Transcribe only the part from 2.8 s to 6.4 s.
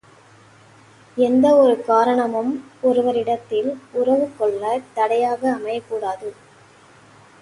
ஒருவரிடத்தில் உறவு கொள்ளத் தடையாக அமையக்கூடாது.